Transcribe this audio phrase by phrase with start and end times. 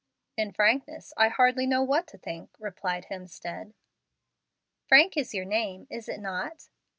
[0.35, 3.75] "In frankness, I hardly know what to think," replied Hemstead.
[4.87, 6.69] "Frank is your name, is it not?"